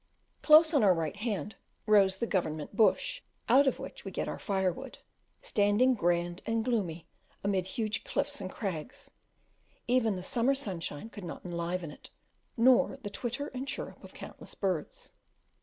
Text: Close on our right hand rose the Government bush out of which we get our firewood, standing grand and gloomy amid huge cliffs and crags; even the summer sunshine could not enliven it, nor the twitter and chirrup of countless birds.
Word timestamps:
Close 0.41 0.73
on 0.73 0.83
our 0.83 0.95
right 0.95 1.17
hand 1.17 1.57
rose 1.85 2.17
the 2.17 2.25
Government 2.25 2.75
bush 2.75 3.21
out 3.47 3.67
of 3.67 3.77
which 3.77 4.03
we 4.03 4.09
get 4.09 4.27
our 4.27 4.39
firewood, 4.39 4.97
standing 5.43 5.93
grand 5.93 6.41
and 6.47 6.65
gloomy 6.65 7.05
amid 7.43 7.67
huge 7.67 8.03
cliffs 8.03 8.41
and 8.41 8.49
crags; 8.49 9.11
even 9.87 10.15
the 10.15 10.23
summer 10.23 10.55
sunshine 10.55 11.07
could 11.07 11.23
not 11.23 11.45
enliven 11.45 11.91
it, 11.91 12.09
nor 12.57 12.97
the 13.03 13.11
twitter 13.11 13.49
and 13.49 13.67
chirrup 13.67 14.03
of 14.03 14.11
countless 14.15 14.55
birds. 14.55 15.11